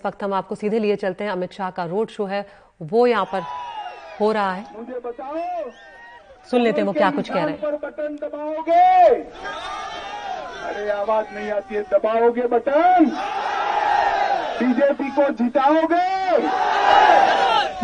इस 0.00 0.06
वक्त 0.06 0.22
हम 0.24 0.34
आपको 0.34 0.54
सीधे 0.54 0.78
लिए 0.78 0.94
चलते 0.96 1.24
हैं। 1.24 1.30
अमित 1.30 1.52
शाह 1.52 1.70
का 1.70 1.84
रोड 1.84 2.10
शो 2.10 2.24
है। 2.24 2.46
वो 2.82 3.06
यहाँ 3.06 3.24
पर 3.24 3.40
हो 4.20 4.30
रहा 4.32 4.52
है। 4.52 4.64
मुझे 4.76 5.00
बताओ 5.04 5.36
सुन 6.50 6.60
लेते 6.60 6.80
हैं 6.80 6.86
वो 6.86 6.92
क्या 6.92 7.10
कुछ 7.10 7.28
कह 7.28 7.44
रहे 7.44 7.54
हैं। 7.54 7.72
बटन 7.74 8.16
दबाओगे। 8.22 9.04
अरे 10.68 10.88
आवाज़ 10.90 11.26
नहीं 11.34 11.50
आती 11.50 11.74
है। 11.74 11.82
दबाओगे 11.82 12.46
बटन। 12.46 13.10
बीजेपी 14.60 15.10
को 15.10 15.28
जिताओगे। 15.34 16.08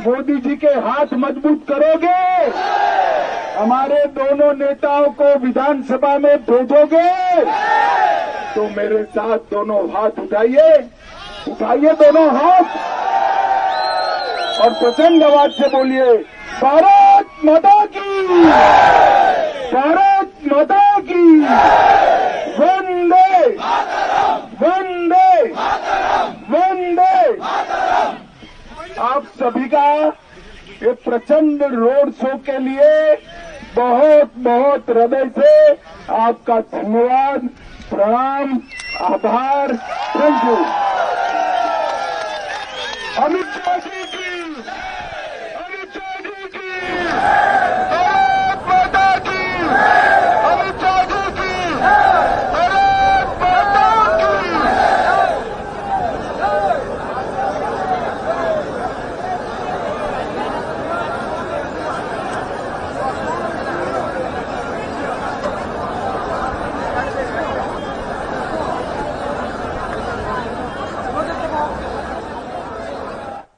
मोदी 0.03 0.37
जी 0.41 0.57
के 0.57 0.73
हाथ 0.89 1.15
मज़बूत 1.15 1.65
करोगे। 1.69 2.17
हमारे 3.61 4.05
दोनों 4.17 4.53
नेताओं 4.55 5.11
को 5.21 5.35
विधानसभा 5.47 6.19
में 6.19 6.37
भेजोगे। 6.45 7.09
तो 8.55 8.69
मेरे 8.77 9.05
साथ 9.05 9.39
दोनों 9.51 9.81
हाथ 9.91 10.19
उठाइए। 10.19 10.79
उठाइए 11.49 11.93
दोनों 12.01 12.29
हाथ। 12.37 12.65
और 14.63 14.71
प्रचंड 14.73 15.23
आवाज़ 15.23 15.53
से 15.53 15.69
बोलिए, 15.69 16.17
भारत 16.61 17.45
माता 17.45 17.85
की, 17.87 18.45
भारत 19.73 20.33
माता 20.53 20.99
की, 21.01 21.25
वंदे 22.59 23.49
वंदे 24.61 25.43
वंदे। 26.51 27.19
आप 29.03 29.25
सभी 29.41 29.65
का 29.75 29.89
ये 30.83 30.93
प्रचंड 31.05 31.63
रोड 31.75 32.11
शो 32.13 32.37
के 32.47 32.59
लिए 32.59 33.15
बहुत 33.77 34.31
बहुत 34.39 34.91
हृदय 34.91 35.25
से 35.39 35.53
आपका 36.17 36.59
धन्यवाद, 36.75 37.49
प्रणाम, 37.91 38.59
आभार। 39.05 39.75
थैंक 40.17 40.45
यू 40.45 40.57
अमित 43.25 43.53
शाह 43.65 43.77
जी 43.85 44.03
की 44.13 44.25
अमित 45.61 45.95
शाह 45.95 46.19
जी 46.25 46.49
की 46.57 46.73
भारत 47.93 48.67
माता 48.69 49.07
की 49.29 49.45
अमित 50.49 50.83
शाह 50.83 51.01
जी 51.13 51.23
की 51.39 51.55
भारत 51.79 53.41
माता 53.43 53.87
की 54.21 54.45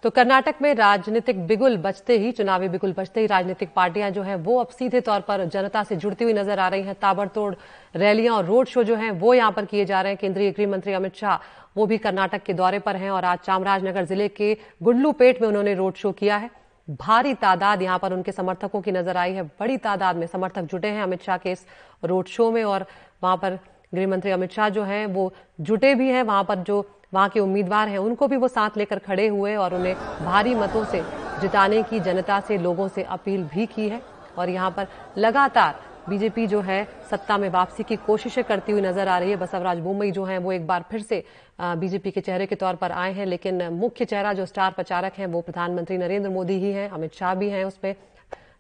तो 0.03 0.11
कर्नाटक 0.11 0.55
में 0.63 0.75
राजनीतिक 0.75 1.39
बिगुल 1.47 1.77
बचते 1.77 2.17
ही, 2.19 2.31
चुनावी 2.33 2.69
बिगुल 2.69 2.93
बचते 2.93 3.21
ही 3.21 3.27
राजनीतिक 3.27 3.69
पार्टियाँ 3.77 4.11
जो 4.11 4.23
हैं, 4.23 4.35
वो 4.37 4.59
अब 4.61 4.69
सीधे 4.69 5.01
तौर 5.01 5.21
पर 5.21 5.45
जनता 5.45 5.83
से 5.85 5.97
जुड़ती 5.97 6.25
हुई 6.25 6.33
नज़र 6.33 6.59
आ 6.59 6.69
रही 6.69 6.83
हैं। 6.83 6.95
ताबड़तोड़ 6.95 7.55
रैलियाँ 7.95 8.35
और 8.35 8.45
रोड 8.45 8.67
शो 8.67 8.85
जो 8.85 8.97
हैं, 8.97 9.11
वो 9.11 9.33
यहाँ 9.35 9.53
पर 9.53 9.65
किए 9.65 9.85
जा 9.85 10.01
रहे 10.01 10.13
हैं। 10.13 10.19
केंद्रीय 10.21 10.51
गृह 10.51 10.69
मंत्री 10.69 10.93
अमित 10.93 11.17
शाह, 11.17 11.39
वो 11.77 11.87
भी 11.87 11.99
कर्नाटक 11.99 12.43
के 12.43 12.53
दौरे 12.55 12.79
पर 12.79 12.97
हैं 12.97 13.11
और 13.11 13.25
आज 13.25 13.39
चामराजनगर 13.39 14.05
ज़िले 14.05 14.29
के 14.29 14.57
गुंडलूपेट 14.83 15.41
में 15.43 15.49
उन्होंने 15.49 15.75
रोड 15.75 15.95
शो 15.95 16.13
किया 16.13 16.37
है। 16.37 16.51
भारी 16.89 17.35
तादाद 17.37 17.83
यहाँ 17.83 17.99
पर 17.99 18.13
उनके 18.13 18.33
समर्थकों 18.33 18.81
की 18.81 18.93
नज़र 18.93 19.17
आई 19.17 19.33
है। 19.33 19.43
बड़ी 19.61 19.77
तादाद 19.79 20.17
में 20.17 20.27
समर्थक 20.27 20.63
जुटे 20.65 20.89
हैं 20.89 21.03
अमित 21.03 21.23
शाह 21.23 21.39
के 21.39 21.53
इस 21.53 21.67
रोड 22.05 22.27
शो 22.27 22.51
में 22.53 22.63
और 22.65 22.87
वहाँ 23.23 23.37
पर 23.37 23.59
गृहमंत्री 23.95 24.31
अमित 24.31 24.53
शाह 24.53 24.69
जो 24.69 24.83
हैं, 24.85 25.05
वो 25.07 25.33
जुटे 25.61 25.95
भी 25.95 26.09
हैं। 26.09 26.23
वहाँ 26.23 26.45
पर 26.45 26.59
जो 26.61 26.81
वहाँ 27.13 27.29
के 27.29 27.41
उम्मीदवार 27.41 27.89
हैं। 27.89 27.99
उनको 27.99 28.27
भी 28.29 28.37
वो 28.37 28.49
साथ 28.49 28.77
लेकर 28.77 28.99
खड़े 28.99 29.27
हुए 29.29 29.55
और 29.57 29.75
उन्हें 29.75 29.95
भारी 30.25 30.55
मतों 30.55 30.85
से 30.85 31.03
जिताने 31.41 31.83
की 31.83 32.01
जनता 32.01 32.41
से, 32.41 32.59
लोगों 32.59 32.89
से 32.89 33.03
अपील 33.03 33.45
भी 33.45 33.67
की 33.67 33.89
है। 33.89 34.01
और 34.39 34.49
यहाँ 34.49 34.71
पर 34.71 34.87
लगातार 35.19 35.87
बीजेपी 36.09 36.47
जो 36.47 36.61
है, 36.61 36.85
सत्ता 37.11 37.37
में 37.39 37.49
वापसी 37.51 37.83
की 37.83 37.97
कोशिशें 37.97 38.45
करती 38.45 38.73
हुई 38.73 38.81
नज़र 38.81 39.09
आ 39.09 39.19
रही 39.19 39.31
है। 39.31 39.37
बसवराज 39.37 39.79
बोमई 39.79 40.11
जो 40.11 40.25
हैं, 40.25 40.39
वो 40.39 40.53
एक 40.53 40.67
बार 40.67 40.85
फिर 40.91 41.03
से 41.03 41.23
बीजेपी 41.61 42.11
के 42.11 42.21
चेहरे 42.21 42.47
के 42.47 42.55
तौर 42.55 42.75
पर 42.75 42.93
आए 42.93 43.13
हैं। 43.13 43.27
लेकिन 43.27 43.63
मुख्य 43.73 44.05
चेहरा 44.05 44.33
जो 44.33 44.47
स्टार 44.47 44.71
प्रचारक 44.73 45.13
हैं, 45.19 45.27
वो 45.27 45.41
प्रधानमंत्री 45.41 45.99
नरेंद्र 45.99 46.31
मोदी 46.31 46.59
ही 46.59 46.73
हैं। 46.73 46.89
अमित 46.91 47.15
शाह 47.15 47.35
भी 47.35 47.49
हैं 47.51 47.65
उसमें 47.65 47.95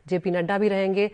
जेपी 0.09 0.31
नड्डा 0.31 0.59
भी 0.59 0.69
रहेंगे। 0.69 1.11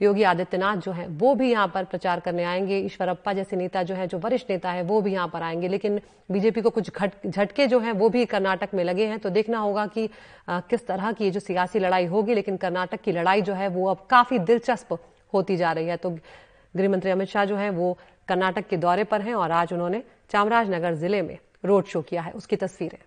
योगी 0.00 0.22
आदित्यनाथ 0.22 0.76
जो 0.76 0.92
है 0.92 1.06
वो 1.08 1.34
भी 1.34 1.50
यहाँ 1.50 1.66
पर 1.74 1.84
प्रचार 1.84 2.20
करने 2.20 2.44
आएँगे। 2.44 2.78
ईश्वरप्पा 2.78 3.32
जैसे 3.32 3.56
नेता 3.56 3.82
जो 3.82 3.94
है 3.94 4.06
जो 4.06 4.18
वरिष्ठ 4.18 4.50
नेता 4.50 4.70
है 4.70 4.82
वो 4.82 5.00
भी 5.00 5.12
यहाँ 5.12 5.28
पर 5.28 5.42
आएँगे। 5.42 5.68
लेकिन 5.68 6.00
बीजेपी 6.30 6.60
को 6.60 6.70
कुछ 6.70 6.90
झटके 7.26 7.66
जो 7.66 7.78
हैं 7.80 7.92
वो 7.92 8.08
भी 8.08 8.24
कर्नाटक 8.26 8.74
में 8.74 8.82
लगे 8.84 9.06
हैं। 9.06 9.18
तो 9.18 9.30
देखना 9.30 9.58
होगा 9.58 9.86
कि 9.86 10.08
आ, 10.48 10.60
किस 10.60 10.86
तरह 10.86 11.12
की 11.12 11.30
जो 11.30 11.40
सियासी 11.40 11.78
लड़ाई 11.78 12.04
होगी 12.06 12.34
लेकिन 12.34 12.56
कर्नाटक 12.56 13.00
की 13.00 13.12
लड़ाई 13.12 13.42
जो 13.42 13.54
है 13.54 13.68
वो 13.68 13.88
अब 13.88 14.06
काफ़ी 14.10 14.38
दिलचस्प 14.40 14.98
होती 15.32 15.56
जा 15.56 15.72
रही 15.72 15.86
है। 15.86 15.96
तो 15.96 16.10
गृहमंत्री 16.74 17.10
अमित 17.10 17.28
शाह 17.28 17.44
जो 17.44 17.56
है 17.56 17.70
वो 17.70 17.96
कर्नाटक 18.28 18.66
के 18.68 18.76
दौरे 18.76 19.04
पर 19.04 19.20
हैं 19.20 19.34
और 19.34 19.50
आज 19.52 19.72
उन्होंने 19.72 20.02
चामराजनगर 20.30 20.94
ज़िले 20.94 21.22
में 21.22 21.36
रोड 21.64 21.84
शो 21.84 22.02
किया 22.02 22.22
है। 22.22 22.32
उसकी 22.32 22.56
तस्वीरें। 22.56 22.98